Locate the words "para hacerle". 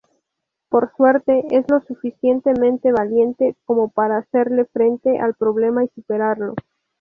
3.89-4.65